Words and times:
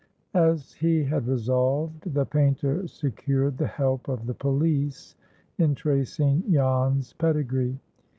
AS 0.33 0.73
he 0.73 1.03
had 1.03 1.27
resolved, 1.27 2.15
the 2.15 2.25
painter 2.25 2.87
secured 2.87 3.59
the 3.59 3.67
help 3.67 4.07
of 4.07 4.25
the 4.25 4.33
police 4.33 5.15
in 5.59 5.75
tracing 5.75 6.41
Jan's 6.51 7.13
pedigree. 7.13 7.77